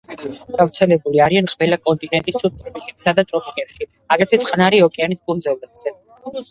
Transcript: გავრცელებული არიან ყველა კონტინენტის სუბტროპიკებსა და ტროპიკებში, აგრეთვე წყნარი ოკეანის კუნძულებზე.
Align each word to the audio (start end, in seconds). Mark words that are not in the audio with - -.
გავრცელებული 0.61 1.19
არიან 1.25 1.49
ყველა 1.51 1.79
კონტინენტის 1.89 2.39
სუბტროპიკებსა 2.45 3.15
და 3.21 3.27
ტროპიკებში, 3.33 3.91
აგრეთვე 4.17 4.45
წყნარი 4.49 4.83
ოკეანის 4.91 5.27
კუნძულებზე. 5.31 6.01